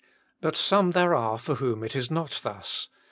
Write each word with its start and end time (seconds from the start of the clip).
But 0.41 0.55
some 0.55 0.93
there 0.93 1.13
are 1.13 1.33
with 1.33 1.59
whom 1.59 1.83
it 1.83 1.95
is 1.95 2.09
not 2.09 2.39
thus. 2.41 2.87